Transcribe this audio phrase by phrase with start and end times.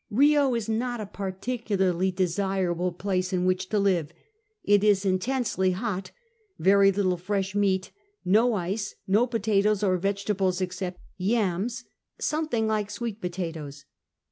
[0.09, 4.11] Rio is not a particularly desirable place in which to live;
[4.63, 6.09] it is intensely hot;
[6.57, 7.91] very little fresh meat,
[8.25, 11.83] no ice, no potatoes or vegetables except yams,
[12.19, 13.85] something like sweet potatoes.